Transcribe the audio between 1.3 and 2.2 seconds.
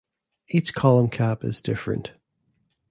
is different.